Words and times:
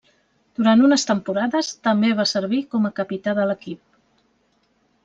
Durant 0.59 0.81
unes 0.87 1.05
temporades, 1.09 1.69
també 1.89 2.11
va 2.23 2.27
servir 2.33 2.63
com 2.73 2.89
a 2.91 2.95
capità 3.03 3.39
de 3.43 3.47
l'equip. 3.53 3.85